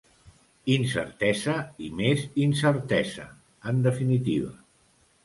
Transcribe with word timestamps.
Incertesa 0.75 1.53
i 1.87 1.89
més 1.99 2.23
incertesa, 2.45 3.27
en 3.73 3.85
definitiva. 3.89 4.51